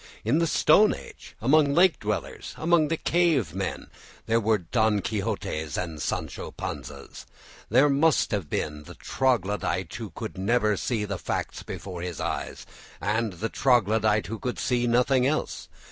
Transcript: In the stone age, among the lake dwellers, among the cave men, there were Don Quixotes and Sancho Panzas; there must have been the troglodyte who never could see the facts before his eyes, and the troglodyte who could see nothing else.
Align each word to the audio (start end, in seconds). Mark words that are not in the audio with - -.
In 0.25 0.39
the 0.39 0.47
stone 0.47 0.95
age, 0.95 1.35
among 1.41 1.65
the 1.65 1.73
lake 1.73 1.99
dwellers, 1.99 2.55
among 2.57 2.87
the 2.87 2.97
cave 2.97 3.53
men, 3.53 3.85
there 4.25 4.39
were 4.39 4.57
Don 4.57 4.99
Quixotes 5.01 5.77
and 5.77 6.01
Sancho 6.01 6.49
Panzas; 6.49 7.27
there 7.69 7.87
must 7.87 8.31
have 8.31 8.49
been 8.49 8.85
the 8.85 8.95
troglodyte 8.95 9.93
who 9.93 10.11
never 10.37 10.71
could 10.71 10.79
see 10.79 11.05
the 11.05 11.19
facts 11.19 11.61
before 11.61 12.01
his 12.01 12.19
eyes, 12.19 12.65
and 12.99 13.33
the 13.33 13.49
troglodyte 13.49 14.25
who 14.25 14.39
could 14.39 14.57
see 14.57 14.87
nothing 14.87 15.27
else. 15.27 15.69